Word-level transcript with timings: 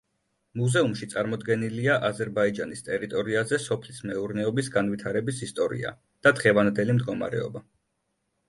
მუზეუმში 0.59 1.07
წარმოდგენილია 1.09 1.97
აზერბაიჯანის 2.07 2.81
ტერიტორიაზე 2.87 3.59
სოფლის 3.67 4.01
მეურნეობის 4.13 4.73
განვითარების 4.79 5.45
ისტორია 5.49 5.95
და 6.29 6.33
დღევანდელი 6.41 6.97
მდგომარეობა. 7.01 7.67